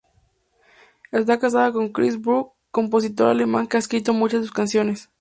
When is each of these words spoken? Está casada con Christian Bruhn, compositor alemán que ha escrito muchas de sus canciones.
Está 1.11 1.37
casada 1.37 1.71
con 1.71 1.89
Christian 1.93 2.23
Bruhn, 2.23 2.47
compositor 2.71 3.27
alemán 3.27 3.67
que 3.67 3.77
ha 3.77 3.79
escrito 3.79 4.13
muchas 4.15 4.39
de 4.39 4.47
sus 4.47 4.51
canciones. 4.55 5.09